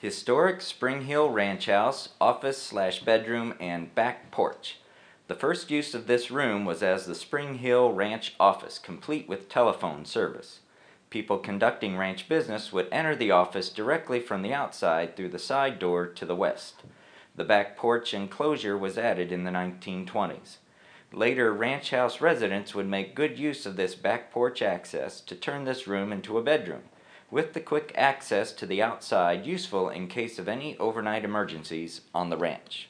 [0.00, 4.78] Historic Spring Hill Ranch House, office slash bedroom, and back porch.
[5.26, 9.48] The first use of this room was as the Spring Hill Ranch office, complete with
[9.48, 10.60] telephone service.
[11.10, 15.80] People conducting ranch business would enter the office directly from the outside through the side
[15.80, 16.84] door to the west.
[17.34, 20.58] The back porch enclosure was added in the 1920s.
[21.12, 25.64] Later, ranch house residents would make good use of this back porch access to turn
[25.64, 26.82] this room into a bedroom
[27.30, 32.30] with the quick access to the outside useful in case of any overnight emergencies on
[32.30, 32.88] the ranch.